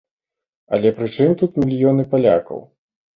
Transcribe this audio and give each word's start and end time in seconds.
Але 0.77 0.91
пры 0.99 1.09
чым 1.17 1.35
тут 1.41 1.59
мільёны 1.65 2.07
палякаў? 2.15 2.65